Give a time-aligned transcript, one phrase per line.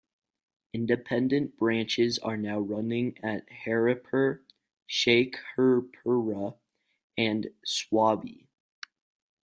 [0.73, 4.39] Independent branches are now running at Haripur,
[4.89, 6.57] Sheikhupura
[7.15, 8.47] and Swabi.